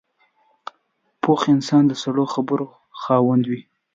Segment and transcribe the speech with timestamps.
[1.21, 2.67] پوخ انسان د سړو خبرو
[3.01, 3.61] خاوند وي